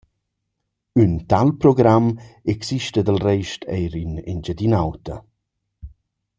[1.01, 2.05] Ün tal program
[2.53, 5.17] exista dal rest eir in Engiadin’Ota.